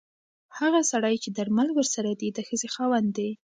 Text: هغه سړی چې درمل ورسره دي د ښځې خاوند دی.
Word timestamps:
هغه 0.57 0.81
سړی 0.91 1.15
چې 1.23 1.29
درمل 1.37 1.69
ورسره 1.73 2.09
دي 2.19 2.29
د 2.33 2.39
ښځې 2.47 2.67
خاوند 2.75 3.09
دی. 3.17 3.29